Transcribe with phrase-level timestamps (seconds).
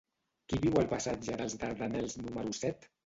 [0.53, 2.89] Qui viu al passatge dels Dardanels número set?